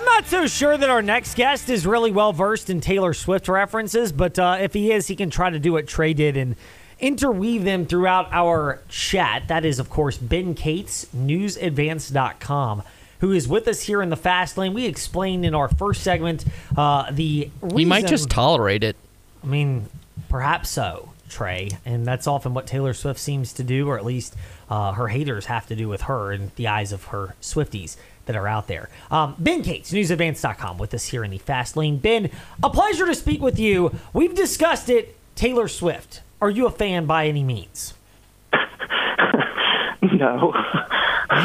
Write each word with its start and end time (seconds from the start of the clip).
I'm 0.00 0.06
not 0.06 0.24
so 0.24 0.46
sure 0.46 0.78
that 0.78 0.88
our 0.88 1.02
next 1.02 1.34
guest 1.34 1.68
is 1.68 1.86
really 1.86 2.10
well 2.10 2.32
versed 2.32 2.70
in 2.70 2.80
Taylor 2.80 3.12
Swift 3.12 3.48
references, 3.48 4.12
but 4.12 4.38
uh, 4.38 4.56
if 4.58 4.72
he 4.72 4.92
is, 4.92 5.08
he 5.08 5.14
can 5.14 5.28
try 5.28 5.50
to 5.50 5.58
do 5.58 5.74
what 5.74 5.86
Trey 5.86 6.14
did 6.14 6.38
and 6.38 6.56
interweave 7.00 7.64
them 7.64 7.84
throughout 7.84 8.32
our 8.32 8.80
chat. 8.88 9.48
That 9.48 9.66
is, 9.66 9.78
of 9.78 9.90
course, 9.90 10.16
Ben 10.16 10.54
Cates, 10.54 11.04
newsadvance.com, 11.14 12.82
who 13.18 13.32
is 13.32 13.46
with 13.46 13.68
us 13.68 13.82
here 13.82 14.00
in 14.00 14.08
the 14.08 14.16
fast 14.16 14.56
lane. 14.56 14.72
We 14.72 14.86
explained 14.86 15.44
in 15.44 15.54
our 15.54 15.68
first 15.68 16.02
segment 16.02 16.46
uh, 16.78 17.10
the 17.10 17.50
reason. 17.60 17.78
He 17.78 17.84
might 17.84 18.06
just 18.06 18.30
tolerate 18.30 18.82
it. 18.82 18.96
I 19.44 19.48
mean, 19.48 19.84
perhaps 20.30 20.70
so, 20.70 21.10
Trey. 21.28 21.72
And 21.84 22.06
that's 22.06 22.26
often 22.26 22.54
what 22.54 22.66
Taylor 22.66 22.94
Swift 22.94 23.20
seems 23.20 23.52
to 23.52 23.62
do, 23.62 23.86
or 23.86 23.98
at 23.98 24.06
least 24.06 24.34
uh, 24.70 24.92
her 24.92 25.08
haters 25.08 25.44
have 25.44 25.66
to 25.66 25.76
do 25.76 25.90
with 25.90 26.02
her 26.02 26.32
in 26.32 26.52
the 26.56 26.68
eyes 26.68 26.90
of 26.90 27.04
her 27.06 27.34
Swifties 27.42 27.96
that 28.26 28.36
are 28.36 28.46
out 28.48 28.68
there. 28.68 28.88
Um, 29.10 29.34
ben 29.38 29.62
Cates, 29.62 29.92
newsadvance.com, 29.92 30.78
with 30.78 30.94
us 30.94 31.06
here 31.06 31.24
in 31.24 31.30
the 31.30 31.38
fast 31.38 31.76
lane. 31.76 31.96
Ben, 31.98 32.30
a 32.62 32.70
pleasure 32.70 33.06
to 33.06 33.14
speak 33.14 33.40
with 33.40 33.58
you. 33.58 33.92
We've 34.12 34.34
discussed 34.34 34.88
it. 34.88 35.16
Taylor 35.34 35.68
Swift, 35.68 36.20
are 36.42 36.50
you 36.50 36.66
a 36.66 36.70
fan 36.70 37.06
by 37.06 37.26
any 37.26 37.42
means? 37.42 37.94
no. 40.02 40.52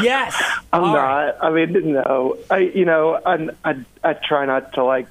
Yes. 0.02 0.40
I'm 0.72 0.84
All 0.84 0.92
not. 0.94 1.02
right. 1.02 1.34
I 1.40 1.50
mean, 1.50 1.92
no. 1.92 2.36
I, 2.50 2.58
you 2.58 2.84
know, 2.84 3.20
I, 3.24 3.48
I, 3.64 3.76
I 4.04 4.12
try 4.14 4.44
not 4.46 4.72
to 4.74 4.84
like 4.84 5.06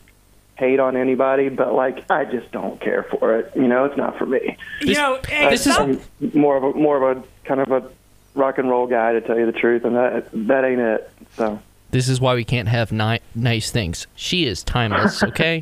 hate 0.56 0.80
on 0.80 0.96
anybody, 0.98 1.50
but 1.50 1.74
like, 1.74 2.10
I 2.12 2.26
just 2.26 2.52
don't 2.52 2.80
care 2.80 3.04
for 3.04 3.38
it. 3.40 3.52
You 3.56 3.68
know, 3.68 3.86
it's 3.86 3.98
not 3.98 4.18
for 4.18 4.26
me. 4.26 4.58
You 4.82 4.94
know, 4.96 5.20
hey, 5.28 5.50
this 5.50 5.66
is- 5.66 5.78
I'm 5.78 6.02
more 6.34 6.58
of 6.58 6.64
a 6.64 6.74
more 6.78 7.10
of 7.10 7.18
a 7.18 7.24
kind 7.46 7.62
of 7.62 7.72
a 7.72 7.90
rock 8.36 8.58
and 8.58 8.70
roll 8.70 8.88
guy 8.88 9.14
to 9.14 9.22
tell 9.22 9.38
you 9.38 9.46
the 9.46 9.52
truth, 9.58 9.84
and 9.86 9.96
that 9.96 10.30
that 10.34 10.64
ain't 10.66 10.80
it. 10.82 11.10
So 11.38 11.60
This 11.92 12.08
is 12.10 12.20
why 12.22 12.36
we 12.36 12.44
can't 12.44 12.68
have 12.68 12.92
ni- 12.92 13.20
nice 13.34 13.72
things. 13.72 14.08
She 14.16 14.46
is 14.46 14.64
timeless, 14.64 15.24
okay? 15.32 15.62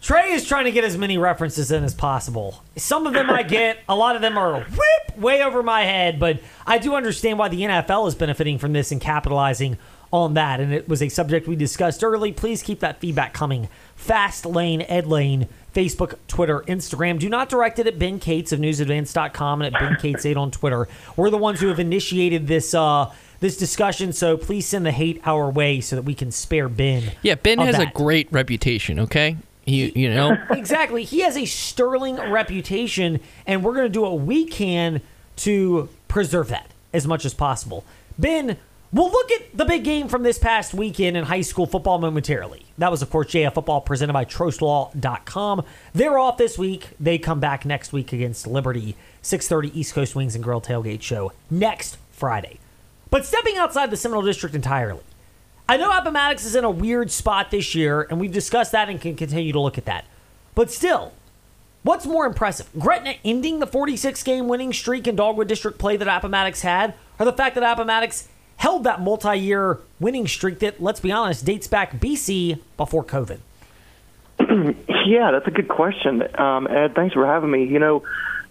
Trey 0.00 0.32
is 0.32 0.44
trying 0.46 0.64
to 0.64 0.72
get 0.72 0.82
as 0.82 0.98
many 0.98 1.16
references 1.16 1.70
in 1.70 1.84
as 1.84 1.94
possible. 1.94 2.64
Some 2.76 3.06
of 3.06 3.12
them 3.12 3.30
I 3.30 3.44
get, 3.44 3.78
a 3.88 3.94
lot 3.94 4.16
of 4.16 4.22
them 4.22 4.36
are 4.36 4.60
whip 4.60 5.16
way 5.18 5.42
over 5.42 5.62
my 5.62 5.82
head, 5.84 6.18
but 6.18 6.40
I 6.66 6.78
do 6.78 6.96
understand 6.96 7.38
why 7.38 7.48
the 7.48 7.60
NFL 7.60 8.08
is 8.08 8.16
benefiting 8.16 8.58
from 8.58 8.72
this 8.72 8.90
and 8.90 9.00
capitalizing 9.00 9.78
on 10.12 10.34
that. 10.34 10.60
And 10.60 10.72
it 10.72 10.88
was 10.88 11.02
a 11.02 11.08
subject 11.08 11.48
we 11.48 11.56
discussed 11.56 12.04
early. 12.04 12.32
Please 12.32 12.62
keep 12.62 12.80
that 12.80 13.00
feedback 13.00 13.32
coming. 13.32 13.68
Fast 13.96 14.44
Lane, 14.44 14.82
Ed 14.82 15.06
Lane, 15.06 15.48
Facebook, 15.74 16.16
Twitter, 16.28 16.60
Instagram. 16.62 17.18
Do 17.18 17.28
not 17.28 17.48
direct 17.48 17.78
it 17.78 17.86
at 17.86 17.98
Ben 17.98 18.18
Cates 18.18 18.52
of 18.52 18.60
newsadvance.com 18.60 19.62
and 19.62 19.74
at 19.74 19.80
Ben 19.80 19.96
Cates 19.96 20.26
8 20.26 20.36
on 20.36 20.50
Twitter. 20.50 20.86
We're 21.16 21.30
the 21.30 21.38
ones 21.38 21.60
who 21.60 21.68
have 21.68 21.80
initiated 21.80 22.46
this 22.46 22.74
uh 22.74 23.10
this 23.40 23.56
discussion, 23.56 24.12
so 24.12 24.36
please 24.36 24.68
send 24.68 24.86
the 24.86 24.92
hate 24.92 25.20
our 25.26 25.50
way 25.50 25.80
so 25.80 25.96
that 25.96 26.02
we 26.02 26.14
can 26.14 26.30
spare 26.30 26.68
Ben. 26.68 27.10
Yeah, 27.22 27.34
Ben 27.34 27.58
has 27.58 27.76
a 27.76 27.86
great 27.86 28.28
reputation, 28.30 29.00
okay? 29.00 29.36
You, 29.64 29.90
you 29.96 30.14
know? 30.14 30.36
exactly. 30.50 31.02
He 31.02 31.22
has 31.22 31.36
a 31.36 31.44
sterling 31.44 32.16
reputation, 32.30 33.18
and 33.44 33.64
we're 33.64 33.74
going 33.74 33.86
to 33.86 33.92
do 33.92 34.02
what 34.02 34.20
we 34.20 34.44
can 34.44 35.00
to 35.38 35.88
preserve 36.06 36.48
that 36.48 36.70
as 36.92 37.04
much 37.04 37.24
as 37.24 37.34
possible. 37.34 37.84
Ben, 38.16 38.58
we'll 38.92 39.10
look 39.10 39.30
at 39.32 39.56
the 39.56 39.64
big 39.64 39.84
game 39.84 40.08
from 40.08 40.22
this 40.22 40.38
past 40.38 40.74
weekend 40.74 41.16
in 41.16 41.24
high 41.24 41.40
school 41.40 41.66
football 41.66 41.98
momentarily. 41.98 42.66
That 42.78 42.90
was, 42.90 43.02
of 43.02 43.10
course, 43.10 43.28
JF 43.28 43.54
Football 43.54 43.80
presented 43.80 44.12
by 44.12 44.24
TrostLaw.com. 44.24 45.64
They're 45.92 46.18
off 46.18 46.36
this 46.36 46.58
week. 46.58 46.88
They 47.00 47.18
come 47.18 47.40
back 47.40 47.64
next 47.64 47.92
week 47.92 48.12
against 48.12 48.46
Liberty, 48.46 48.96
6.30 49.22 49.74
East 49.74 49.94
Coast 49.94 50.14
Wings 50.14 50.34
and 50.34 50.44
Grill 50.44 50.60
Tailgate 50.60 51.02
Show 51.02 51.32
next 51.50 51.96
Friday. 52.10 52.58
But 53.10 53.26
stepping 53.26 53.56
outside 53.56 53.90
the 53.90 53.96
Seminole 53.96 54.22
District 54.22 54.54
entirely, 54.54 55.02
I 55.68 55.76
know 55.76 55.96
Appomattox 55.96 56.44
is 56.44 56.54
in 56.54 56.64
a 56.64 56.70
weird 56.70 57.10
spot 57.10 57.50
this 57.50 57.74
year, 57.74 58.06
and 58.10 58.20
we've 58.20 58.32
discussed 58.32 58.72
that 58.72 58.88
and 58.88 59.00
can 59.00 59.16
continue 59.16 59.52
to 59.52 59.60
look 59.60 59.78
at 59.78 59.84
that. 59.84 60.04
But 60.54 60.70
still, 60.70 61.12
what's 61.82 62.04
more 62.04 62.26
impressive? 62.26 62.68
Gretna 62.78 63.14
ending 63.24 63.58
the 63.58 63.66
46 63.66 64.22
game 64.22 64.48
winning 64.48 64.72
streak 64.72 65.06
in 65.06 65.16
Dogwood 65.16 65.48
District 65.48 65.78
play 65.78 65.96
that 65.96 66.08
Appomattox 66.08 66.62
had, 66.62 66.94
or 67.18 67.24
the 67.24 67.32
fact 67.32 67.54
that 67.54 67.64
Appomattox 67.64 68.28
held 68.62 68.84
that 68.84 69.00
multi 69.00 69.36
year 69.36 69.80
winning 69.98 70.28
streak 70.28 70.60
that, 70.60 70.80
let's 70.80 71.00
be 71.00 71.10
honest, 71.10 71.44
dates 71.44 71.66
back 71.66 71.98
BC 71.98 72.60
before 72.76 73.04
COVID? 73.04 73.40
Yeah, 75.04 75.32
that's 75.32 75.48
a 75.48 75.50
good 75.50 75.66
question, 75.66 76.22
um, 76.38 76.68
Ed. 76.68 76.94
Thanks 76.94 77.12
for 77.12 77.26
having 77.26 77.50
me. 77.50 77.64
You 77.64 77.80
know, 77.80 78.04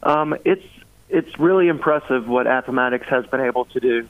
um, 0.04 0.36
it's 0.44 0.66
it's 1.10 1.40
really 1.40 1.70
impressive 1.70 2.28
what 2.28 2.46
Appomattox 2.46 3.08
has 3.08 3.26
been 3.26 3.40
able 3.40 3.66
to 3.66 3.80
do 3.80 4.08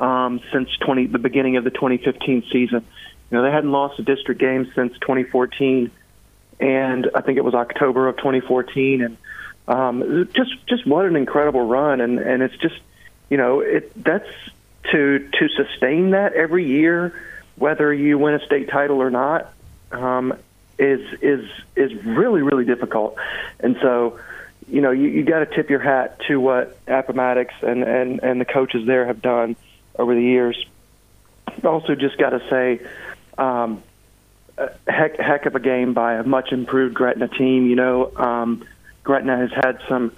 um, 0.00 0.40
since 0.52 0.68
20 0.78 1.06
the 1.06 1.18
beginning 1.18 1.56
of 1.56 1.62
the 1.62 1.70
2015 1.70 2.42
season. 2.50 2.84
You 3.30 3.36
know, 3.36 3.44
they 3.44 3.52
hadn't 3.52 3.70
lost 3.70 4.00
a 4.00 4.02
district 4.02 4.40
game 4.40 4.70
since 4.74 4.94
2014, 4.94 5.92
and 6.58 7.08
I 7.14 7.20
think 7.20 7.38
it 7.38 7.44
was 7.44 7.54
October 7.54 8.08
of 8.08 8.16
2014. 8.16 9.02
And 9.02 9.16
um, 9.68 10.28
just 10.34 10.66
just 10.66 10.86
what 10.86 11.06
an 11.06 11.14
incredible 11.14 11.66
run! 11.66 12.00
And 12.00 12.18
and 12.18 12.42
it's 12.42 12.56
just 12.56 12.80
you 13.30 13.36
know 13.36 13.60
it 13.60 13.92
that's 14.02 14.28
to 14.92 15.18
to 15.18 15.48
sustain 15.48 16.10
that 16.10 16.32
every 16.34 16.66
year, 16.66 17.12
whether 17.56 17.92
you 17.92 18.18
win 18.18 18.34
a 18.34 18.44
state 18.44 18.68
title 18.68 19.02
or 19.02 19.10
not. 19.10 19.52
Um, 19.92 20.34
is 20.78 21.00
is 21.22 21.48
is 21.74 21.94
really 22.04 22.42
really 22.42 22.64
difficult, 22.64 23.16
and 23.60 23.76
so 23.80 24.18
you 24.68 24.80
know 24.80 24.90
you, 24.90 25.08
you 25.08 25.22
got 25.24 25.38
to 25.38 25.46
tip 25.46 25.70
your 25.70 25.80
hat 25.80 26.20
to 26.28 26.38
what 26.38 26.76
Appomattox 26.86 27.54
and 27.62 27.82
and 27.82 28.22
and 28.22 28.40
the 28.40 28.44
coaches 28.44 28.86
there 28.86 29.06
have 29.06 29.22
done 29.22 29.56
over 29.98 30.14
the 30.14 30.22
years. 30.22 30.66
Also, 31.64 31.94
just 31.94 32.18
got 32.18 32.30
to 32.30 32.40
say, 32.50 32.80
um, 33.38 33.82
heck 34.86 35.18
heck 35.18 35.46
of 35.46 35.54
a 35.54 35.60
game 35.60 35.94
by 35.94 36.14
a 36.14 36.24
much 36.24 36.52
improved 36.52 36.94
Gretna 36.94 37.28
team. 37.28 37.66
You 37.66 37.76
know, 37.76 38.14
um, 38.16 38.64
Gretna 39.02 39.36
has 39.38 39.52
had 39.52 39.80
some 39.88 40.12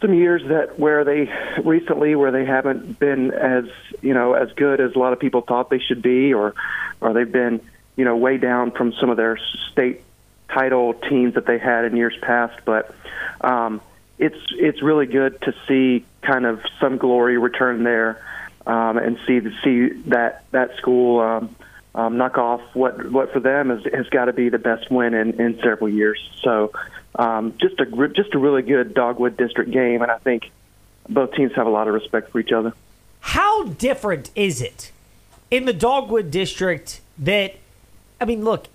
some 0.00 0.14
years 0.14 0.42
that 0.48 0.78
where 0.78 1.04
they 1.04 1.32
recently 1.62 2.14
where 2.14 2.30
they 2.30 2.44
haven't 2.44 2.98
been 2.98 3.30
as 3.30 3.64
you 4.02 4.14
know 4.14 4.34
as 4.34 4.52
good 4.52 4.80
as 4.80 4.94
a 4.94 4.98
lot 4.98 5.12
of 5.12 5.20
people 5.20 5.40
thought 5.40 5.70
they 5.70 5.78
should 5.78 6.02
be, 6.02 6.34
or 6.34 6.54
or 7.00 7.12
they've 7.12 7.30
been 7.30 7.60
you 7.96 8.04
know 8.04 8.16
way 8.16 8.36
down 8.36 8.70
from 8.70 8.92
some 8.94 9.10
of 9.10 9.16
their 9.16 9.38
state 9.72 10.02
title 10.48 10.94
teams 10.94 11.34
that 11.34 11.46
they 11.46 11.58
had 11.58 11.84
in 11.84 11.96
years 11.96 12.16
past. 12.20 12.64
But 12.64 12.94
um, 13.40 13.80
it's 14.18 14.38
it's 14.50 14.82
really 14.82 15.06
good 15.06 15.40
to 15.42 15.54
see 15.66 16.04
kind 16.22 16.46
of 16.46 16.60
some 16.80 16.98
glory 16.98 17.38
return 17.38 17.82
there, 17.82 18.22
um, 18.66 18.98
and 18.98 19.18
see 19.26 19.40
see 19.62 19.88
that 20.08 20.44
that 20.50 20.76
school. 20.76 21.20
Um, 21.20 21.56
um, 21.94 22.16
knock 22.16 22.38
off 22.38 22.60
what 22.74 23.10
what 23.10 23.32
for 23.32 23.40
them 23.40 23.70
is, 23.70 23.84
has 23.92 24.08
got 24.08 24.26
to 24.26 24.32
be 24.32 24.48
the 24.48 24.58
best 24.58 24.90
win 24.90 25.14
in, 25.14 25.40
in 25.40 25.58
several 25.62 25.88
years. 25.88 26.18
So 26.42 26.72
um, 27.14 27.54
just 27.60 27.78
a 27.80 28.08
just 28.08 28.34
a 28.34 28.38
really 28.38 28.62
good 28.62 28.94
Dogwood 28.94 29.36
District 29.36 29.70
game, 29.70 30.02
and 30.02 30.10
I 30.10 30.18
think 30.18 30.50
both 31.08 31.32
teams 31.34 31.52
have 31.54 31.66
a 31.66 31.70
lot 31.70 31.88
of 31.88 31.94
respect 31.94 32.30
for 32.30 32.40
each 32.40 32.52
other. 32.52 32.72
How 33.20 33.64
different 33.64 34.30
is 34.34 34.60
it 34.60 34.92
in 35.50 35.64
the 35.64 35.72
Dogwood 35.72 36.30
District 36.30 37.00
that, 37.18 37.54
I 38.20 38.24
mean, 38.24 38.44
look, 38.44 38.66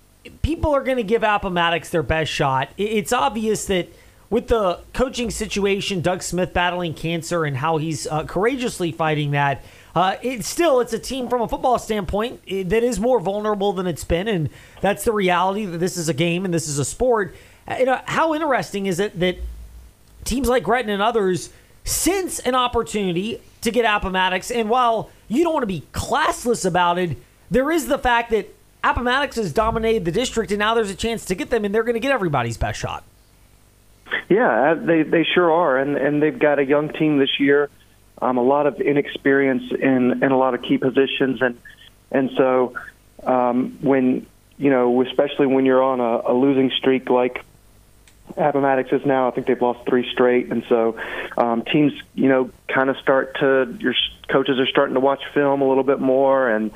people 0.42 0.74
are 0.74 0.82
going 0.82 0.96
to 0.96 1.02
give 1.02 1.22
Appomattox 1.22 1.90
their 1.90 2.02
best 2.02 2.30
shot. 2.30 2.70
It's 2.76 3.12
obvious 3.12 3.66
that 3.66 3.88
with 4.30 4.46
the 4.46 4.80
coaching 4.94 5.30
situation, 5.30 6.00
Doug 6.00 6.22
Smith 6.22 6.54
battling 6.54 6.94
cancer 6.94 7.44
and 7.44 7.56
how 7.56 7.76
he's 7.76 8.06
uh, 8.06 8.24
courageously 8.24 8.92
fighting 8.92 9.32
that, 9.32 9.62
uh, 9.94 10.16
it's 10.22 10.46
still 10.46 10.80
it's 10.80 10.92
a 10.92 10.98
team 10.98 11.28
from 11.28 11.42
a 11.42 11.48
football 11.48 11.78
standpoint 11.78 12.40
eh, 12.46 12.62
that 12.64 12.84
is 12.84 13.00
more 13.00 13.18
vulnerable 13.18 13.72
than 13.72 13.88
it's 13.88 14.04
been, 14.04 14.28
and 14.28 14.48
that's 14.80 15.04
the 15.04 15.12
reality 15.12 15.66
that 15.66 15.78
this 15.78 15.96
is 15.96 16.08
a 16.08 16.14
game 16.14 16.44
and 16.44 16.54
this 16.54 16.68
is 16.68 16.78
a 16.78 16.84
sport. 16.84 17.34
Uh, 17.66 17.76
You 17.80 17.86
know, 17.86 18.00
how 18.04 18.32
interesting 18.32 18.86
is 18.86 19.00
it 19.00 19.18
that 19.18 19.36
teams 20.24 20.48
like 20.48 20.62
Gretna 20.62 20.92
and 20.92 21.02
others 21.02 21.50
sense 21.84 22.38
an 22.40 22.54
opportunity 22.54 23.40
to 23.62 23.70
get 23.70 23.84
Appomattox. 23.84 24.50
And 24.50 24.68
while 24.68 25.10
you 25.28 25.42
don't 25.42 25.52
want 25.52 25.62
to 25.62 25.66
be 25.66 25.82
classless 25.92 26.64
about 26.64 26.98
it, 26.98 27.16
there 27.50 27.70
is 27.70 27.88
the 27.88 27.98
fact 27.98 28.30
that 28.30 28.54
Appomattox 28.84 29.36
has 29.36 29.52
dominated 29.52 30.04
the 30.04 30.12
district, 30.12 30.52
and 30.52 30.58
now 30.58 30.74
there's 30.74 30.90
a 30.90 30.94
chance 30.94 31.24
to 31.26 31.34
get 31.34 31.50
them, 31.50 31.64
and 31.64 31.74
they're 31.74 31.82
going 31.82 31.94
to 31.94 32.00
get 32.00 32.12
everybody's 32.12 32.56
best 32.56 32.78
shot. 32.78 33.04
Yeah, 34.30 34.70
uh, 34.70 34.74
they 34.76 35.02
they 35.02 35.24
sure 35.24 35.50
are, 35.50 35.76
and 35.76 35.96
and 35.96 36.22
they've 36.22 36.38
got 36.38 36.60
a 36.60 36.64
young 36.64 36.88
team 36.90 37.18
this 37.18 37.40
year, 37.40 37.68
um, 38.22 38.38
a 38.38 38.42
lot 38.42 38.68
of 38.68 38.80
inexperience 38.80 39.72
in 39.72 40.22
in 40.22 40.30
a 40.30 40.38
lot 40.38 40.54
of 40.54 40.62
key 40.62 40.78
positions, 40.78 41.42
and 41.42 41.58
and 42.12 42.30
so 42.36 42.74
um, 43.24 43.76
when 43.80 44.26
you 44.56 44.70
know, 44.70 45.02
especially 45.02 45.46
when 45.48 45.66
you're 45.66 45.82
on 45.82 45.98
a, 45.98 46.30
a 46.30 46.32
losing 46.32 46.70
streak 46.70 47.10
like 47.10 47.44
Appomattox 48.36 48.92
is 48.92 49.04
now, 49.04 49.26
I 49.26 49.32
think 49.32 49.48
they've 49.48 49.60
lost 49.60 49.80
three 49.88 50.08
straight, 50.12 50.52
and 50.52 50.62
so 50.68 50.96
um, 51.36 51.62
teams, 51.62 51.92
you 52.14 52.28
know, 52.28 52.50
kind 52.68 52.88
of 52.88 52.98
start 52.98 53.36
to 53.40 53.76
your 53.80 53.94
coaches 54.28 54.60
are 54.60 54.66
starting 54.68 54.94
to 54.94 55.00
watch 55.00 55.22
film 55.34 55.60
a 55.60 55.68
little 55.68 55.82
bit 55.82 55.98
more, 55.98 56.48
and 56.48 56.70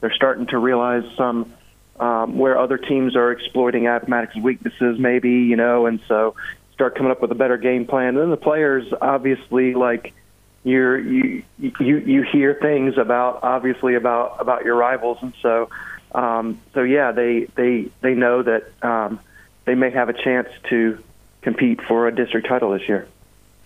they're 0.00 0.14
starting 0.14 0.46
to 0.46 0.58
realize 0.58 1.02
some 1.16 1.52
um, 1.98 2.38
where 2.38 2.56
other 2.56 2.78
teams 2.78 3.16
are 3.16 3.32
exploiting 3.32 3.88
Appomattox's 3.88 4.40
weaknesses, 4.40 4.96
maybe 5.00 5.30
you 5.30 5.56
know, 5.56 5.86
and 5.86 5.98
so 6.06 6.36
start 6.80 6.96
coming 6.96 7.12
up 7.12 7.20
with 7.20 7.30
a 7.30 7.40
better 7.44 7.58
game 7.58 7.84
plan. 7.86 8.08
And 8.08 8.18
then 8.18 8.30
the 8.30 8.36
players, 8.36 8.84
obviously, 9.00 9.74
like 9.74 10.14
you're 10.64 10.98
you 10.98 11.42
you 11.58 11.98
you 11.98 12.22
hear 12.22 12.54
things 12.54 12.96
about 12.96 13.40
obviously 13.42 13.94
about 13.94 14.40
about 14.40 14.64
your 14.64 14.76
rivals, 14.76 15.18
and 15.20 15.34
so 15.42 15.68
Um, 16.12 16.60
so 16.74 16.82
yeah, 16.82 17.12
they 17.12 17.46
they 17.54 17.88
they 18.00 18.14
know 18.14 18.42
that 18.42 18.64
um, 18.82 19.20
they 19.64 19.74
may 19.74 19.90
have 19.90 20.08
a 20.08 20.12
chance 20.12 20.48
to 20.70 20.98
compete 21.42 21.80
for 21.82 22.08
a 22.08 22.14
district 22.14 22.48
title 22.48 22.72
this 22.72 22.88
year. 22.88 23.06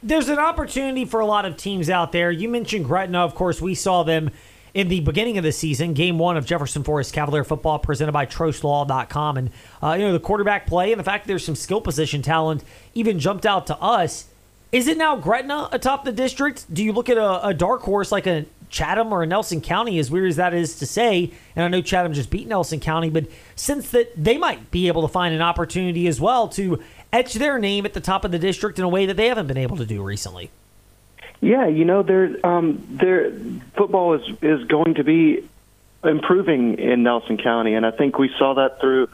There's 0.03 0.29
an 0.29 0.39
opportunity 0.39 1.07
for 1.07 1.21
a 1.21 1.27
lot 1.27 1.47
of 1.47 1.57
teams 1.57 1.89
out 1.89 2.13
there. 2.13 2.31
You 2.31 2.49
mentioned 2.49 2.85
Gretna, 2.85 3.21
of 3.21 3.35
course. 3.35 3.63
We 3.63 3.75
saw 3.75 4.03
them 4.03 4.31
in 4.75 4.89
the 4.89 5.01
beginning 5.01 5.39
of 5.39 5.45
the 5.45 5.53
season, 5.53 5.95
game 5.95 6.19
one 6.19 6.37
of 6.37 6.45
Jefferson 6.45 6.83
Forest 6.83 7.15
Cavalier 7.15 7.45
football 7.45 7.79
presented 7.79 8.13
by 8.13 8.27
TrostLaw.com. 8.27 9.37
And, 9.37 9.51
uh, 9.83 9.93
you 9.93 10.05
know, 10.05 10.13
the 10.13 10.21
quarterback 10.21 10.67
play 10.67 10.93
and 10.93 10.99
the 10.99 11.05
fact 11.05 11.25
that 11.25 11.29
there's 11.29 11.45
some 11.45 11.55
skill 11.55 11.81
position 11.81 12.23
talent 12.23 12.65
even 12.93 13.21
jumped 13.21 13.47
out 13.47 13.69
to 13.69 13.77
us. 13.81 14.27
Is 14.73 14.89
it 14.89 14.99
now 14.99 15.15
Gretna 15.15 15.69
atop 15.71 16.05
the 16.05 16.11
district? 16.11 16.73
Do 16.75 16.83
you 16.83 16.93
look 16.93 17.09
at 17.09 17.17
a, 17.17 17.47
a 17.47 17.55
dark 17.55 17.83
horse 17.83 18.11
like 18.11 18.27
a 18.27 18.47
Chatham 18.69 19.13
or 19.13 19.23
a 19.23 19.27
Nelson 19.27 19.61
County, 19.61 20.01
as 20.01 20.11
weird 20.11 20.29
as 20.29 20.37
that 20.37 20.53
is 20.53 20.77
to 20.81 20.87
say, 20.87 21.31
and 21.55 21.65
I 21.65 21.69
know 21.69 21.81
Chatham 21.81 22.13
just 22.13 22.29
beat 22.29 22.49
Nelson 22.49 22.81
County, 22.81 23.09
but 23.09 23.27
since 23.55 23.91
that 23.91 24.13
they 24.17 24.37
might 24.37 24.73
be 24.73 24.89
able 24.89 25.03
to 25.03 25.09
find 25.09 25.33
an 25.33 25.41
opportunity 25.41 26.09
as 26.09 26.21
well 26.21 26.49
to 26.49 26.83
etch 27.13 27.35
their 27.35 27.61
name 27.61 27.87
at 27.87 27.93
the 27.93 28.01
top 28.01 28.25
of 28.25 28.33
the 28.33 28.39
district 28.41 28.81
in 28.81 28.85
a 28.85 28.89
way 28.89 29.07
that 29.07 29.17
they 29.17 29.29
haven't 29.29 29.47
been 29.47 29.57
able 29.57 29.77
to 29.77 29.87
do 29.87 30.03
recently. 30.03 30.51
Yeah, 31.45 31.67
you 31.67 31.85
know, 31.85 32.03
there, 32.03 32.35
um, 32.43 32.83
there, 32.89 33.31
football 33.77 34.15
is 34.15 34.23
is 34.41 34.65
going 34.65 34.95
to 34.95 35.05
be 35.05 35.47
improving 36.03 36.79
in 36.79 37.03
Nelson 37.03 37.37
County, 37.37 37.75
and 37.75 37.85
I 37.85 37.91
think 37.91 38.19
we 38.19 38.31
saw 38.39 38.55
that 38.55 38.81
through 38.81 39.11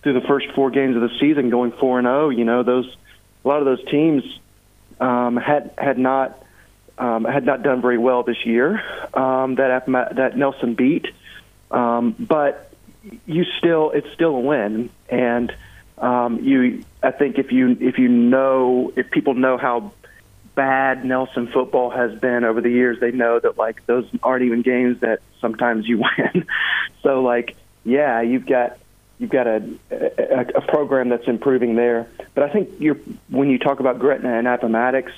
through 0.00 0.12
the 0.12 0.20
first 0.20 0.46
four 0.54 0.70
games 0.70 0.94
of 0.94 1.02
the 1.02 1.10
season, 1.18 1.50
going 1.50 1.72
four 1.72 1.98
and 1.98 2.06
zero. 2.06 2.28
You 2.28 2.44
know, 2.44 2.62
those 2.62 2.86
a 3.44 3.48
lot 3.48 3.58
of 3.58 3.64
those 3.64 3.84
teams 3.86 4.22
um, 5.00 5.36
had 5.36 5.72
had 5.76 5.98
not 5.98 6.40
um, 6.96 7.24
had 7.24 7.44
not 7.44 7.64
done 7.64 7.82
very 7.82 7.98
well 7.98 8.22
this 8.22 8.46
year. 8.46 8.80
Um, 9.12 9.56
that 9.56 9.84
that 10.14 10.36
Nelson 10.36 10.74
beat, 10.74 11.08
um, 11.72 12.14
but 12.20 12.72
you 13.26 13.44
still 13.58 13.90
it's 13.90 14.12
still 14.12 14.36
a 14.36 14.40
win, 14.40 14.90
and 15.08 15.52
um, 15.98 16.38
you 16.38 16.84
I 17.02 17.10
think 17.10 17.36
if 17.38 17.50
you 17.50 17.76
if 17.80 17.98
you 17.98 18.06
know 18.06 18.92
if 18.94 19.10
people 19.10 19.34
know 19.34 19.58
how 19.58 19.92
bad 20.54 21.04
Nelson 21.04 21.48
football 21.48 21.90
has 21.90 22.18
been 22.18 22.44
over 22.44 22.60
the 22.60 22.70
years, 22.70 23.00
they 23.00 23.10
know 23.10 23.38
that 23.38 23.58
like 23.58 23.84
those 23.86 24.06
aren't 24.22 24.44
even 24.44 24.62
games 24.62 25.00
that 25.00 25.20
sometimes 25.40 25.86
you 25.86 25.98
win. 26.18 26.46
so 27.02 27.22
like 27.22 27.56
yeah, 27.84 28.22
you've 28.22 28.46
got 28.46 28.78
you've 29.18 29.30
got 29.30 29.46
a, 29.46 29.62
a, 29.90 30.40
a 30.56 30.60
program 30.62 31.08
that's 31.08 31.28
improving 31.28 31.76
there. 31.76 32.08
But 32.34 32.44
I 32.44 32.48
think 32.50 32.70
you're 32.78 32.98
when 33.28 33.50
you 33.50 33.58
talk 33.58 33.80
about 33.80 33.98
Gretna 33.98 34.38
and 34.38 34.48
Appomattox, 34.48 35.12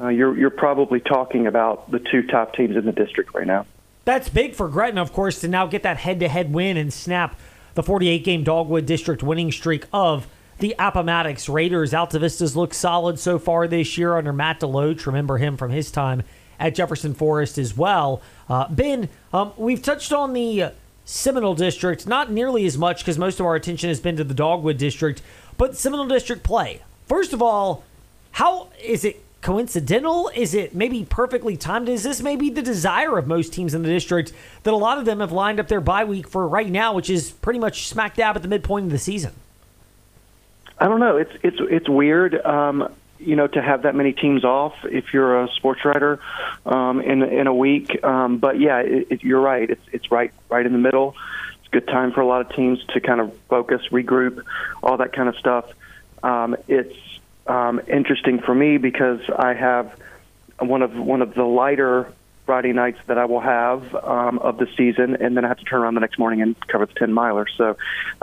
uh, 0.00 0.08
you're 0.08 0.36
you're 0.36 0.50
probably 0.50 1.00
talking 1.00 1.46
about 1.46 1.90
the 1.90 1.98
two 1.98 2.26
top 2.26 2.54
teams 2.54 2.76
in 2.76 2.84
the 2.84 2.92
district 2.92 3.34
right 3.34 3.46
now. 3.46 3.66
That's 4.04 4.28
big 4.28 4.54
for 4.54 4.68
Gretna, 4.68 5.00
of 5.00 5.12
course, 5.12 5.40
to 5.42 5.48
now 5.48 5.66
get 5.66 5.84
that 5.84 5.96
head-to-head 5.98 6.52
win 6.52 6.76
and 6.76 6.92
snap 6.92 7.38
the 7.74 7.84
48-game 7.84 8.42
Dogwood 8.42 8.84
District 8.84 9.22
winning 9.22 9.52
streak 9.52 9.84
of 9.92 10.26
the 10.62 10.76
Appomattox 10.78 11.48
Raiders. 11.48 11.92
Altavistas 11.92 12.54
look 12.54 12.72
solid 12.72 13.18
so 13.18 13.36
far 13.36 13.66
this 13.66 13.98
year 13.98 14.16
under 14.16 14.32
Matt 14.32 14.60
Deloach. 14.60 15.06
Remember 15.06 15.36
him 15.36 15.56
from 15.56 15.72
his 15.72 15.90
time 15.90 16.22
at 16.60 16.76
Jefferson 16.76 17.14
Forest 17.14 17.58
as 17.58 17.76
well. 17.76 18.22
Uh, 18.48 18.68
ben, 18.68 19.08
um, 19.32 19.52
we've 19.56 19.82
touched 19.82 20.12
on 20.12 20.32
the 20.32 20.66
Seminole 21.04 21.56
District, 21.56 22.06
not 22.06 22.30
nearly 22.30 22.64
as 22.64 22.78
much 22.78 23.00
because 23.00 23.18
most 23.18 23.40
of 23.40 23.46
our 23.46 23.56
attention 23.56 23.88
has 23.88 23.98
been 23.98 24.16
to 24.16 24.22
the 24.22 24.34
Dogwood 24.34 24.78
District, 24.78 25.20
but 25.58 25.76
Seminole 25.76 26.06
District 26.06 26.44
play. 26.44 26.80
First 27.08 27.32
of 27.32 27.42
all, 27.42 27.82
how 28.30 28.68
is 28.80 29.04
it 29.04 29.20
coincidental? 29.40 30.30
Is 30.32 30.54
it 30.54 30.76
maybe 30.76 31.04
perfectly 31.04 31.56
timed? 31.56 31.88
Is 31.88 32.04
this 32.04 32.22
maybe 32.22 32.50
the 32.50 32.62
desire 32.62 33.18
of 33.18 33.26
most 33.26 33.52
teams 33.52 33.74
in 33.74 33.82
the 33.82 33.88
district 33.88 34.32
that 34.62 34.72
a 34.72 34.76
lot 34.76 34.98
of 34.98 35.06
them 35.06 35.18
have 35.18 35.32
lined 35.32 35.58
up 35.58 35.66
their 35.66 35.80
bye 35.80 36.04
week 36.04 36.28
for 36.28 36.46
right 36.46 36.70
now, 36.70 36.94
which 36.94 37.10
is 37.10 37.32
pretty 37.32 37.58
much 37.58 37.88
smack 37.88 38.14
dab 38.14 38.36
at 38.36 38.42
the 38.42 38.48
midpoint 38.48 38.86
of 38.86 38.92
the 38.92 38.98
season? 38.98 39.32
I 40.78 40.88
don't 40.88 41.00
know. 41.00 41.16
It's 41.16 41.32
it's 41.42 41.56
it's 41.60 41.88
weird. 41.88 42.34
Um, 42.44 42.94
you 43.18 43.36
know, 43.36 43.46
to 43.46 43.62
have 43.62 43.82
that 43.82 43.94
many 43.94 44.12
teams 44.12 44.44
off 44.44 44.74
if 44.84 45.14
you're 45.14 45.44
a 45.44 45.48
sports 45.54 45.84
writer 45.84 46.18
um, 46.66 47.00
in 47.00 47.22
in 47.22 47.46
a 47.46 47.54
week. 47.54 48.02
Um, 48.04 48.38
but 48.38 48.58
yeah, 48.58 48.80
it, 48.80 49.06
it, 49.10 49.22
you're 49.22 49.40
right. 49.40 49.68
It's 49.70 49.84
it's 49.92 50.10
right 50.10 50.32
right 50.48 50.66
in 50.66 50.72
the 50.72 50.78
middle. 50.78 51.14
It's 51.58 51.68
a 51.68 51.70
good 51.70 51.86
time 51.86 52.12
for 52.12 52.20
a 52.20 52.26
lot 52.26 52.40
of 52.40 52.54
teams 52.54 52.84
to 52.94 53.00
kind 53.00 53.20
of 53.20 53.36
focus, 53.48 53.82
regroup, 53.90 54.42
all 54.82 54.96
that 54.96 55.12
kind 55.12 55.28
of 55.28 55.36
stuff. 55.36 55.70
Um, 56.22 56.56
it's 56.68 56.96
um, 57.46 57.80
interesting 57.86 58.40
for 58.40 58.54
me 58.54 58.78
because 58.78 59.20
I 59.30 59.54
have 59.54 59.98
one 60.58 60.82
of 60.82 60.94
one 60.96 61.22
of 61.22 61.34
the 61.34 61.44
lighter 61.44 62.12
Friday 62.46 62.72
nights 62.72 62.98
that 63.06 63.18
I 63.18 63.24
will 63.24 63.40
have 63.40 63.94
um, 63.94 64.38
of 64.40 64.58
the 64.58 64.66
season, 64.76 65.16
and 65.16 65.36
then 65.36 65.44
I 65.44 65.48
have 65.48 65.58
to 65.58 65.64
turn 65.64 65.80
around 65.80 65.94
the 65.94 66.00
next 66.00 66.18
morning 66.18 66.42
and 66.42 66.58
cover 66.68 66.86
the 66.86 66.94
ten 66.94 67.12
miler. 67.12 67.46
So 67.56 67.76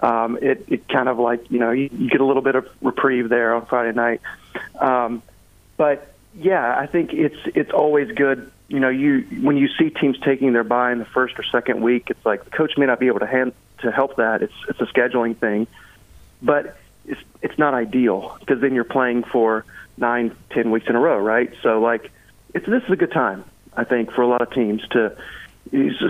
um, 0.03 0.37
it 0.41 0.65
it 0.67 0.87
kind 0.89 1.07
of 1.07 1.19
like 1.19 1.49
you 1.49 1.59
know 1.59 1.71
you, 1.71 1.89
you 1.91 2.09
get 2.09 2.21
a 2.21 2.25
little 2.25 2.41
bit 2.41 2.55
of 2.55 2.67
reprieve 2.81 3.29
there 3.29 3.55
on 3.55 3.65
Friday 3.65 3.95
night, 3.95 4.21
um, 4.79 5.23
but 5.77 6.13
yeah, 6.35 6.77
I 6.77 6.85
think 6.85 7.13
it's 7.13 7.39
it's 7.55 7.71
always 7.71 8.11
good. 8.11 8.51
You 8.67 8.79
know, 8.79 8.89
you 8.89 9.21
when 9.41 9.57
you 9.57 9.67
see 9.67 9.89
teams 9.89 10.19
taking 10.19 10.53
their 10.53 10.63
bye 10.63 10.91
in 10.91 10.99
the 10.99 11.05
first 11.05 11.39
or 11.39 11.43
second 11.43 11.81
week, 11.81 12.09
it's 12.09 12.25
like 12.25 12.43
the 12.43 12.51
coach 12.51 12.77
may 12.77 12.85
not 12.85 12.99
be 12.99 13.07
able 13.07 13.19
to 13.19 13.27
hand 13.27 13.53
to 13.79 13.91
help 13.91 14.17
that. 14.17 14.43
It's 14.43 14.53
it's 14.67 14.81
a 14.81 14.85
scheduling 14.85 15.35
thing, 15.35 15.67
but 16.41 16.77
it's 17.05 17.21
it's 17.41 17.57
not 17.57 17.73
ideal 17.73 18.37
because 18.39 18.61
then 18.61 18.75
you're 18.75 18.83
playing 18.83 19.23
for 19.23 19.65
nine, 19.97 20.35
ten 20.51 20.71
weeks 20.71 20.87
in 20.87 20.95
a 20.95 20.99
row, 20.99 21.19
right? 21.19 21.51
So 21.61 21.81
like, 21.81 22.11
it's 22.53 22.65
this 22.65 22.83
is 22.83 22.91
a 22.91 22.95
good 22.95 23.11
time, 23.11 23.43
I 23.73 23.83
think, 23.83 24.11
for 24.11 24.21
a 24.21 24.27
lot 24.27 24.41
of 24.41 24.51
teams 24.51 24.81
to. 24.91 25.15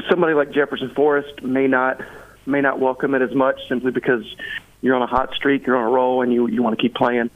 Somebody 0.10 0.34
like 0.36 0.52
Jefferson 0.52 0.90
Forest 0.92 1.44
may 1.44 1.68
not 1.68 2.02
may 2.46 2.62
not 2.62 2.80
welcome 2.80 3.14
it 3.14 3.22
as 3.22 3.34
much 3.34 3.60
simply 3.68 3.92
because 3.92 4.24
you're 4.82 4.96
on 4.96 5.02
a 5.02 5.08
hot 5.08 5.34
streak, 5.34 5.68
you're 5.68 5.76
on 5.76 5.86
a 5.86 5.90
roll, 5.90 6.22
and 6.22 6.34
you 6.34 6.48
you 6.48 6.64
want 6.64 6.78
to 6.78 6.82
keep 6.82 6.96
playing. 6.96 7.30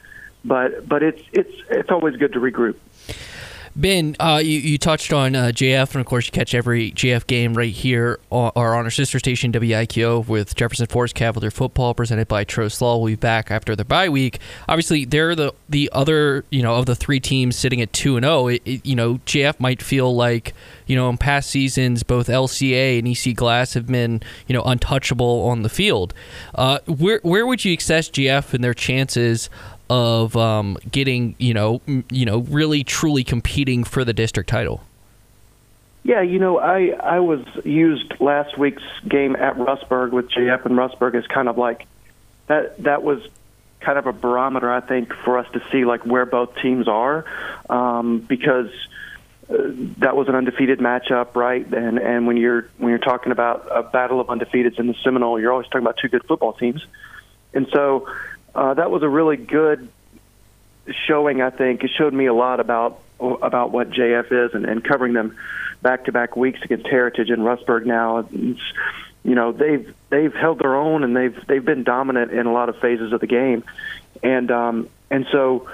But 0.46 0.88
but 0.88 1.04
it's 1.04 1.22
it's 1.32 1.54
it's 1.70 1.90
always 1.90 2.16
good 2.16 2.34
to 2.34 2.40
regroup. 2.40 2.76
Ben, 3.76 4.16
uh, 4.20 4.40
you, 4.44 4.60
you 4.60 4.78
touched 4.78 5.12
on 5.12 5.36
uh, 5.36 5.46
JF, 5.46 5.94
and 5.94 6.02
of 6.02 6.06
course, 6.06 6.28
you 6.28 6.32
catch 6.32 6.54
every 6.54 6.92
JF 6.92 7.26
game 7.26 7.56
right 7.56 7.72
here 7.72 8.20
or 8.30 8.52
on 8.56 8.86
our 8.86 8.92
sister 8.92 9.18
station, 9.18 9.52
WIKO, 9.52 10.28
with 10.28 10.56
Jefferson 10.56 10.86
Forest 10.86 11.16
Cavalier 11.16 11.50
football 11.50 11.96
presented 11.96 12.28
by 12.28 12.46
TrostLaw. 12.46 13.00
We'll 13.00 13.14
be 13.14 13.16
back 13.16 13.50
after 13.50 13.76
the 13.76 13.84
bye 13.84 14.10
week. 14.10 14.40
Obviously, 14.70 15.06
they're 15.06 15.34
the 15.34 15.54
the 15.68 15.90
other, 15.92 16.46
you 16.52 16.62
know, 16.62 16.76
of 16.76 16.86
the 16.86 16.96
three 16.96 17.20
teams 17.20 17.56
sitting 17.56 17.82
at 17.82 17.92
2 17.94 18.18
and 18.18 18.24
0. 18.24 18.50
You 18.64 18.96
know, 18.96 19.16
JF 19.26 19.60
might 19.60 19.82
feel 19.82 20.16
like, 20.16 20.54
you 20.86 20.96
know, 20.96 21.10
in 21.10 21.18
past 21.18 21.50
seasons, 21.50 22.04
both 22.04 22.28
LCA 22.28 23.00
and 23.00 23.08
EC 23.08 23.36
Glass 23.36 23.74
have 23.74 23.88
been, 23.88 24.22
you 24.48 24.54
know, 24.54 24.62
untouchable 24.64 25.48
on 25.48 25.64
the 25.64 25.70
field. 25.70 26.14
Uh, 26.54 26.78
where, 26.86 27.20
where 27.24 27.48
would 27.48 27.66
you 27.66 27.76
assess 27.76 28.08
JF 28.10 28.54
and 28.54 28.64
their 28.64 28.76
chances 28.76 29.50
of 29.90 30.36
um, 30.36 30.78
getting 30.92 31.36
you 31.40 31.54
know 31.54 31.82
m- 31.88 32.06
you 32.12 32.26
know 32.26 32.40
really 32.40 32.84
truly 32.84 33.24
competing 33.24 33.84
for 33.84 34.04
the 34.04 34.14
district 34.14 34.50
title? 34.50 34.84
Yeah, 36.04 36.22
you 36.22 36.38
know, 36.38 36.60
I 36.60 36.90
I 36.90 37.20
was 37.20 37.46
used 37.64 38.20
last 38.20 38.58
week's 38.58 38.84
game 39.08 39.36
at 39.36 39.56
Rustburg 39.56 40.12
with 40.12 40.30
JF 40.30 40.66
and 40.66 40.76
Rustburg 40.76 41.16
as 41.16 41.26
kind 41.28 41.48
of 41.48 41.58
like 41.58 41.88
that 42.48 42.82
that 42.84 43.04
was 43.04 43.26
kind 43.80 43.98
of 43.98 44.08
a 44.08 44.14
barometer 44.14 44.72
I 44.72 44.80
think 44.80 45.14
for 45.14 45.38
us 45.38 45.48
to 45.54 45.62
see 45.72 45.84
like 45.84 46.06
where 46.06 46.26
both 46.26 46.56
teams 46.62 46.88
are 46.88 47.26
um, 47.70 48.20
because 48.20 48.70
uh, 49.50 49.58
that 50.00 50.16
was 50.16 50.30
an 50.30 50.36
undefeated 50.36 50.80
matchup, 50.80 51.36
right? 51.36 51.66
And 51.74 52.00
and 52.00 52.28
when 52.28 52.36
you're 52.36 52.70
when 52.78 52.90
you're 52.90 53.00
talking 53.00 53.32
about 53.32 53.68
a 53.72 53.84
battle 53.84 54.20
of 54.20 54.28
undefeateds 54.28 54.80
in 54.80 54.88
the 54.88 54.96
Seminole, 55.04 55.40
you're 55.40 55.52
always 55.52 55.68
talking 55.68 55.82
about 55.82 55.98
two 55.98 56.10
good 56.10 56.26
football 56.26 56.52
teams, 56.52 56.86
and 57.54 57.68
so 57.72 58.10
uh, 58.56 58.74
that 58.76 58.92
was 58.92 59.04
a 59.04 59.10
really 59.10 59.38
good 59.38 59.90
showing. 61.08 61.42
I 61.42 61.50
think 61.50 61.84
it 61.84 61.92
showed 61.98 62.14
me 62.14 62.26
a 62.26 62.34
lot 62.34 62.60
about 62.60 63.00
about 63.20 63.72
what 63.72 63.90
JF 63.90 64.48
is 64.48 64.54
and, 64.54 64.66
and 64.66 64.84
covering 64.84 65.14
them 65.14 65.38
back 65.82 66.06
to 66.06 66.12
back 66.12 66.36
weeks 66.36 66.62
against 66.64 66.88
Heritage 66.88 67.30
and 67.30 67.42
Rustburg. 67.44 67.86
Now, 67.86 68.28
it's, 68.32 68.62
you 69.24 69.36
know 69.36 69.52
they've 69.52 69.94
they've 70.10 70.34
held 70.34 70.60
their 70.60 70.76
own 70.76 71.04
and 71.04 71.16
they've 71.16 71.48
they've 71.48 71.64
been 71.64 71.84
dominant 71.84 72.32
in 72.32 72.46
a 72.46 72.52
lot 72.52 72.70
of 72.70 72.78
phases 72.80 73.14
of 73.14 73.22
the 73.22 73.28
game, 73.28 73.64
and 74.22 74.52
um, 74.52 74.90
and 75.10 75.26
so 75.32 75.70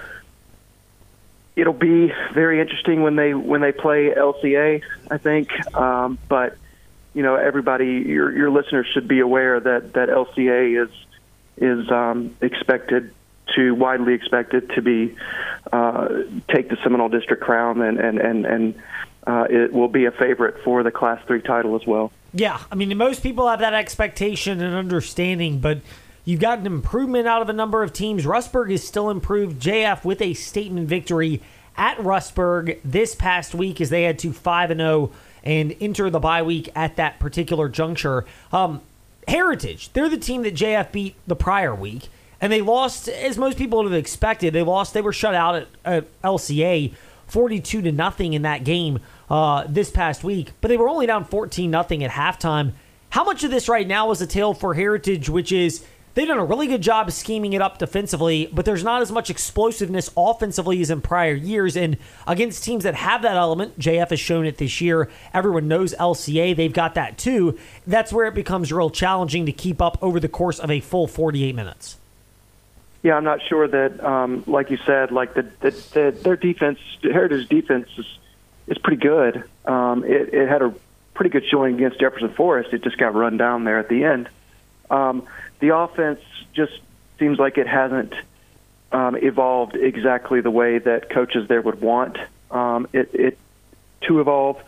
it'll 1.55 1.73
be 1.73 2.13
very 2.33 2.61
interesting 2.61 3.01
when 3.01 3.15
they 3.15 3.33
when 3.33 3.61
they 3.61 3.71
play 3.71 4.11
LCA. 4.11 4.81
I 5.09 5.17
think, 5.17 5.75
um, 5.75 6.19
but 6.27 6.57
you 7.13 7.23
know 7.23 7.35
everybody 7.35 8.03
your 8.05 8.31
your 8.31 8.51
listeners 8.51 8.87
should 8.93 9.07
be 9.07 9.19
aware 9.19 9.59
that 9.59 9.93
that 9.93 10.09
LCA 10.09 10.83
is 10.83 10.91
is 11.61 11.89
um, 11.91 12.35
expected 12.41 13.13
to 13.55 13.73
widely 13.73 14.13
expected 14.13 14.69
to 14.71 14.81
be 14.81 15.15
uh, 15.71 16.07
take 16.49 16.69
the 16.69 16.77
Seminole 16.83 17.09
District 17.09 17.41
crown, 17.41 17.81
and 17.81 17.99
and 17.99 18.19
and 18.19 18.45
and 18.45 18.75
uh, 19.25 19.47
it 19.49 19.73
will 19.73 19.87
be 19.87 20.05
a 20.05 20.11
favorite 20.11 20.63
for 20.63 20.83
the 20.83 20.91
Class 20.91 21.23
Three 21.25 21.41
title 21.41 21.75
as 21.75 21.85
well. 21.85 22.11
Yeah, 22.33 22.59
I 22.71 22.75
mean 22.75 22.95
most 22.97 23.23
people 23.23 23.47
have 23.47 23.59
that 23.59 23.73
expectation 23.73 24.61
and 24.61 24.75
understanding, 24.75 25.59
but 25.59 25.79
you've 26.25 26.39
got 26.39 26.59
an 26.59 26.65
improvement 26.65 27.27
out 27.27 27.41
of 27.41 27.49
a 27.49 27.53
number 27.53 27.83
of 27.83 27.93
teams. 27.93 28.25
Rustburg 28.25 28.71
is 28.71 28.87
still 28.87 29.09
improved. 29.09 29.61
JF 29.61 30.03
with 30.03 30.21
a 30.21 30.33
statement 30.33 30.87
victory 30.87 31.41
at 31.75 31.97
Rustburg 31.97 32.79
this 32.83 33.15
past 33.15 33.55
week 33.55 33.81
as 33.81 33.89
they 33.89 34.03
had 34.03 34.19
to 34.19 34.33
five 34.33 34.71
and 34.71 34.79
zero 34.79 34.91
oh 34.91 35.11
and 35.43 35.75
enter 35.79 36.09
the 36.09 36.19
bye 36.19 36.43
week 36.43 36.69
at 36.75 36.97
that 36.97 37.19
particular 37.19 37.69
juncture. 37.69 38.25
Um, 38.51 38.81
Heritage, 39.29 39.93
they're 39.93 40.09
the 40.09 40.17
team 40.17 40.43
that 40.43 40.55
JF 40.55 40.91
beat 40.91 41.15
the 41.27 41.35
prior 41.35 41.73
week, 41.73 42.09
and 42.41 42.51
they 42.51 42.61
lost, 42.61 43.07
as 43.07 43.37
most 43.37 43.57
people 43.57 43.77
would 43.83 43.91
have 43.91 43.99
expected. 43.99 44.53
They 44.53 44.63
lost, 44.63 44.93
they 44.93 45.01
were 45.01 45.13
shut 45.13 45.35
out 45.35 45.55
at, 45.55 45.67
at 45.85 46.21
LCA 46.21 46.93
42 47.27 47.83
to 47.83 47.91
nothing 47.91 48.33
in 48.33 48.41
that 48.41 48.63
game 48.63 48.99
uh, 49.29 49.65
this 49.67 49.91
past 49.91 50.23
week, 50.23 50.51
but 50.61 50.67
they 50.67 50.77
were 50.77 50.89
only 50.89 51.05
down 51.05 51.25
14 51.25 51.69
nothing 51.69 52.03
at 52.03 52.11
halftime. 52.11 52.73
How 53.11 53.23
much 53.23 53.43
of 53.43 53.51
this 53.51 53.69
right 53.69 53.87
now 53.87 54.11
is 54.11 54.21
a 54.21 54.27
tale 54.27 54.53
for 54.53 54.73
Heritage, 54.73 55.29
which 55.29 55.51
is 55.51 55.85
they've 56.13 56.27
done 56.27 56.39
a 56.39 56.45
really 56.45 56.67
good 56.67 56.81
job 56.81 57.11
scheming 57.11 57.53
it 57.53 57.61
up 57.61 57.77
defensively, 57.77 58.49
but 58.51 58.65
there's 58.65 58.83
not 58.83 59.01
as 59.01 59.11
much 59.11 59.29
explosiveness 59.29 60.09
offensively 60.15 60.81
as 60.81 60.89
in 60.89 61.01
prior 61.01 61.33
years. 61.33 61.77
And 61.77 61.97
against 62.27 62.63
teams 62.63 62.83
that 62.83 62.95
have 62.95 63.21
that 63.21 63.35
element, 63.35 63.79
JF 63.79 64.09
has 64.09 64.19
shown 64.19 64.45
it 64.45 64.57
this 64.57 64.81
year. 64.81 65.09
Everyone 65.33 65.67
knows 65.67 65.93
LCA, 65.95 66.55
they've 66.55 66.73
got 66.73 66.95
that 66.95 67.17
too. 67.17 67.57
That's 67.87 68.11
where 68.13 68.27
it 68.27 68.35
becomes 68.35 68.71
real 68.71 68.89
challenging 68.89 69.45
to 69.45 69.51
keep 69.51 69.81
up 69.81 69.97
over 70.01 70.19
the 70.19 70.29
course 70.29 70.59
of 70.59 70.71
a 70.71 70.79
full 70.79 71.07
48 71.07 71.55
minutes. 71.55 71.97
Yeah, 73.01 73.15
I'm 73.15 73.23
not 73.23 73.39
sure 73.47 73.67
that, 73.67 74.03
um, 74.03 74.43
like 74.45 74.69
you 74.69 74.77
said, 74.85 75.11
like 75.11 75.33
the, 75.33 75.43
the, 75.61 75.71
the 75.93 76.17
their 76.21 76.35
defense, 76.35 76.79
Heritage 77.01 77.47
defense 77.47 77.87
is 77.97 78.05
is 78.67 78.77
pretty 78.77 79.01
good. 79.01 79.43
Um, 79.65 80.03
it, 80.03 80.33
it 80.33 80.47
had 80.47 80.61
a 80.61 80.73
pretty 81.13 81.31
good 81.31 81.43
showing 81.49 81.75
against 81.75 81.99
Jefferson 81.99 82.29
Forest. 82.29 82.71
It 82.73 82.83
just 82.83 82.97
got 82.97 83.15
run 83.15 83.37
down 83.37 83.63
there 83.63 83.79
at 83.79 83.89
the 83.89 84.03
end. 84.03 84.29
Um, 84.89 85.23
the 85.59 85.75
offense 85.75 86.21
just 86.53 86.79
seems 87.17 87.37
like 87.37 87.57
it 87.57 87.67
hasn't 87.67 88.13
um, 88.91 89.15
evolved 89.15 89.75
exactly 89.75 90.41
the 90.41 90.51
way 90.51 90.79
that 90.79 91.09
coaches 91.09 91.47
there 91.47 91.61
would 91.61 91.81
want 91.81 92.17
um, 92.49 92.87
it, 92.93 93.13
it 93.13 93.37
to 94.01 94.21
evolve, 94.21 94.61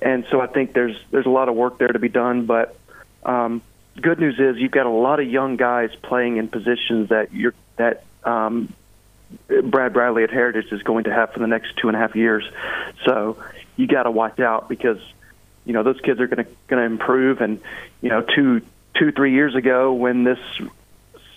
and 0.00 0.26
so 0.30 0.40
I 0.40 0.46
think 0.46 0.72
there's 0.72 0.96
there's 1.10 1.26
a 1.26 1.30
lot 1.30 1.48
of 1.48 1.54
work 1.54 1.78
there 1.78 1.88
to 1.88 1.98
be 1.98 2.08
done. 2.08 2.46
But 2.46 2.76
um, 3.24 3.62
good 4.00 4.18
news 4.18 4.38
is 4.38 4.58
you've 4.58 4.72
got 4.72 4.86
a 4.86 4.90
lot 4.90 5.20
of 5.20 5.30
young 5.30 5.56
guys 5.56 5.90
playing 6.02 6.36
in 6.36 6.48
positions 6.48 7.08
that 7.08 7.32
you're 7.32 7.54
that 7.76 8.04
um, 8.24 8.72
Brad 9.46 9.92
Bradley 9.92 10.24
at 10.24 10.30
Heritage 10.30 10.72
is 10.72 10.82
going 10.82 11.04
to 11.04 11.12
have 11.12 11.32
for 11.32 11.38
the 11.38 11.46
next 11.46 11.76
two 11.76 11.88
and 11.88 11.96
a 11.96 12.00
half 12.00 12.14
years. 12.14 12.44
So 13.04 13.38
you 13.76 13.86
got 13.86 14.02
to 14.04 14.10
watch 14.10 14.40
out 14.40 14.68
because 14.68 14.98
you 15.64 15.72
know 15.72 15.82
those 15.82 16.00
kids 16.00 16.20
are 16.20 16.26
going 16.26 16.44
to 16.44 16.50
going 16.68 16.80
to 16.80 16.86
improve. 16.86 17.40
And 17.40 17.60
you 18.00 18.08
know, 18.08 18.22
two 18.22 18.62
two 18.94 19.12
three 19.12 19.32
years 19.32 19.54
ago 19.54 19.92
when 19.92 20.24
this 20.24 20.38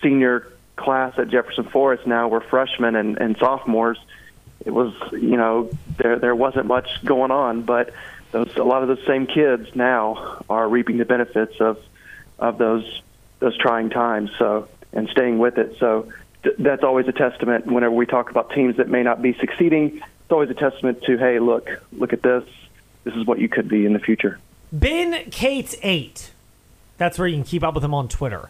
senior 0.02 0.52
class 0.76 1.18
at 1.18 1.30
Jefferson 1.30 1.64
Forest 1.66 2.06
now 2.06 2.28
were 2.28 2.42
freshmen 2.42 2.96
and, 2.96 3.18
and 3.18 3.38
sophomores, 3.38 3.98
it 4.66 4.72
was 4.72 4.94
you 5.12 5.38
know 5.38 5.70
there 5.98 6.20
there 6.20 6.36
wasn't 6.36 6.66
much 6.66 7.04
going 7.04 7.32
on, 7.32 7.64
but 7.64 7.94
those 8.32 8.56
a 8.56 8.64
lot 8.64 8.82
of 8.82 8.88
those 8.88 9.06
same 9.06 9.28
kids 9.28 9.76
now 9.76 10.44
are 10.50 10.68
reaping 10.68 10.98
the 10.98 11.06
benefits 11.06 11.60
of 11.60 11.78
of 12.40 12.58
those 12.58 13.02
those 13.40 13.58
trying 13.58 13.90
times. 13.90 14.32
So 14.38 14.68
and 14.96 15.10
staying 15.10 15.38
with 15.38 15.58
it. 15.60 15.78
So 15.80 16.12
that's 16.58 16.84
always 16.84 17.08
a 17.08 17.12
testament 17.12 17.68
whenever 17.68 17.94
we 17.94 18.06
talk 18.06 18.32
about 18.32 18.52
teams 18.52 18.78
that 18.78 18.88
may 18.88 19.04
not 19.04 19.22
be 19.22 19.34
succeeding. 19.34 19.98
It's 19.98 20.32
always 20.32 20.50
a 20.50 20.56
testament 20.56 21.04
to, 21.04 21.18
hey, 21.18 21.40
look, 21.40 21.70
look 21.92 22.14
at 22.14 22.24
this. 22.24 22.44
This 23.04 23.14
is 23.16 23.26
what 23.26 23.40
you 23.40 23.50
could 23.50 23.68
be 23.68 23.86
in 23.86 23.94
the 23.94 24.00
future. 24.00 24.40
Ben 24.72 25.30
Cates 25.30 25.76
8. 25.84 26.32
That's 26.98 27.20
where 27.20 27.28
you 27.28 27.36
can 27.36 27.44
keep 27.44 27.64
up 27.64 27.74
with 27.76 27.84
him 27.84 27.94
on 27.94 28.08
Twitter. 28.08 28.50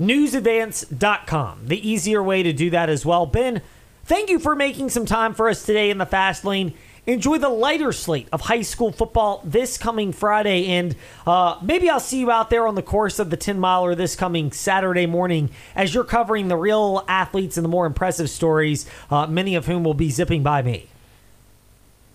Newsadvance.com. 0.00 1.68
The 1.68 1.88
easier 1.88 2.22
way 2.22 2.42
to 2.42 2.52
do 2.52 2.70
that 2.70 2.88
as 2.88 3.06
well. 3.06 3.26
Ben, 3.26 3.62
thank 4.04 4.28
you 4.28 4.38
for 4.38 4.54
making 4.54 4.90
some 4.90 5.06
time 5.06 5.34
for 5.34 5.48
us 5.48 5.64
today 5.64 5.90
in 5.90 5.98
the 5.98 6.06
fast 6.06 6.44
lane. 6.44 6.74
Enjoy 7.06 7.38
the 7.38 7.48
lighter 7.48 7.92
slate 7.92 8.28
of 8.32 8.40
high 8.40 8.62
school 8.62 8.90
football 8.90 9.40
this 9.44 9.78
coming 9.78 10.12
Friday, 10.12 10.66
and 10.66 10.96
uh, 11.24 11.56
maybe 11.62 11.88
I'll 11.88 12.00
see 12.00 12.18
you 12.18 12.32
out 12.32 12.50
there 12.50 12.66
on 12.66 12.74
the 12.74 12.82
course 12.82 13.20
of 13.20 13.30
the 13.30 13.36
10 13.36 13.60
miler 13.60 13.94
this 13.94 14.16
coming 14.16 14.50
Saturday 14.50 15.06
morning 15.06 15.50
as 15.76 15.94
you're 15.94 16.02
covering 16.02 16.48
the 16.48 16.56
real 16.56 17.04
athletes 17.06 17.56
and 17.56 17.64
the 17.64 17.68
more 17.68 17.86
impressive 17.86 18.28
stories, 18.28 18.90
uh, 19.08 19.24
many 19.28 19.54
of 19.54 19.66
whom 19.66 19.84
will 19.84 19.94
be 19.94 20.10
zipping 20.10 20.42
by 20.42 20.62
me. 20.62 20.88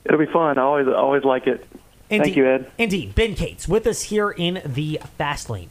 It'll 0.03 0.19
be 0.19 0.25
fun. 0.25 0.57
I 0.57 0.61
always, 0.61 0.87
always 0.89 1.23
like 1.23 1.47
it. 1.47 1.65
Indeed, 2.11 2.23
Thank 2.25 2.37
you, 2.37 2.47
Ed. 2.47 2.71
Indeed. 2.77 3.15
Ben 3.15 3.33
Cates 3.35 3.67
with 3.67 3.87
us 3.87 4.03
here 4.03 4.29
in 4.29 4.61
the 4.65 4.99
fast 5.17 5.49
lane. 5.49 5.69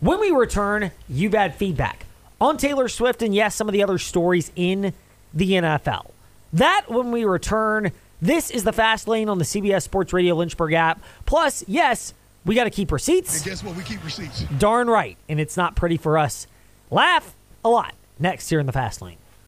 When 0.00 0.18
we 0.18 0.30
return, 0.30 0.90
you've 1.08 1.34
had 1.34 1.54
feedback 1.54 2.06
on 2.40 2.56
Taylor 2.56 2.88
Swift 2.88 3.22
and, 3.22 3.34
yes, 3.34 3.54
some 3.54 3.68
of 3.68 3.72
the 3.72 3.82
other 3.84 3.98
stories 3.98 4.50
in 4.56 4.92
the 5.32 5.52
NFL. 5.52 6.06
That 6.52 6.86
when 6.88 7.12
we 7.12 7.24
return. 7.24 7.92
This 8.20 8.52
is 8.52 8.62
the 8.62 8.72
Fast 8.72 9.08
Lane 9.08 9.28
on 9.28 9.38
the 9.38 9.44
CBS 9.44 9.82
Sports 9.82 10.12
Radio 10.12 10.36
Lynchburg 10.36 10.74
app. 10.74 11.02
Plus, 11.26 11.64
yes, 11.66 12.14
we 12.44 12.54
got 12.54 12.64
to 12.64 12.70
keep 12.70 12.92
receipts. 12.92 13.38
And 13.38 13.44
guess 13.44 13.64
what? 13.64 13.74
We 13.74 13.82
keep 13.82 14.04
receipts. 14.04 14.44
Darn 14.58 14.88
right. 14.88 15.16
And 15.28 15.40
it's 15.40 15.56
not 15.56 15.74
pretty 15.74 15.96
for 15.96 16.16
us. 16.16 16.46
Laugh 16.88 17.34
a 17.64 17.68
lot 17.68 17.94
next 18.20 18.48
here 18.48 18.60
in 18.60 18.66
the 18.66 18.72
Fast 18.72 19.02
Lane. 19.02 19.16